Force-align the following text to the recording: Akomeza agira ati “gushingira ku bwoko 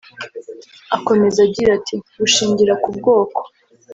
Akomeza 0.95 1.37
agira 1.47 1.69
ati 1.77 1.95
“gushingira 2.19 2.73
ku 2.83 2.89
bwoko 2.97 3.39